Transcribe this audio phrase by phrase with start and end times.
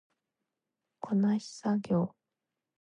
[0.99, 2.15] こなし作業